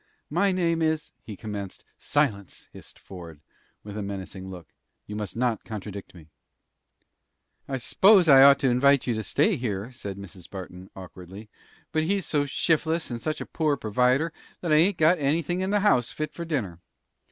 "My 0.31 0.51
name 0.51 0.81
is" 0.81 1.11
he 1.27 1.37
commenced. 1.37 1.85
"Silence!" 1.99 2.69
hissed 2.73 2.97
Ford, 2.97 3.39
with 3.83 3.95
a 3.95 4.01
menacing 4.01 4.49
look. 4.49 4.69
"You 5.05 5.15
must 5.15 5.37
not 5.37 5.63
contradict 5.63 6.15
me." 6.15 6.31
"I 7.67 7.77
s'pose 7.77 8.27
I 8.27 8.41
ought 8.41 8.57
to 8.61 8.69
invite 8.71 9.05
you 9.05 9.13
to 9.13 9.21
stay 9.21 9.57
here," 9.57 9.91
said 9.91 10.17
Mrs. 10.17 10.49
Barton, 10.49 10.89
awkwardly; 10.95 11.51
"but 11.91 12.01
he's 12.05 12.25
so 12.25 12.45
shif'less, 12.45 13.11
and 13.11 13.21
such 13.21 13.41
a 13.41 13.45
poor 13.45 13.77
provider, 13.77 14.33
that 14.61 14.71
I 14.73 14.77
ain't 14.77 14.97
got 14.97 15.19
anything 15.19 15.61
in 15.61 15.69
the 15.69 15.81
house 15.81 16.09
fit 16.11 16.33
for 16.33 16.45
dinner." 16.45 16.79